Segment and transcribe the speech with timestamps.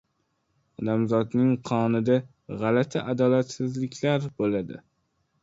[0.83, 2.15] Odamzodning qonida
[2.63, 4.83] g‘alati adolatsizliklar bo‘ladi.